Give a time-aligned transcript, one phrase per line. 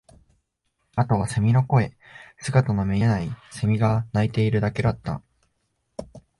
[0.95, 1.95] あとは蝉の声、
[2.39, 5.21] 姿の見えない蝉が鳴いているだけだった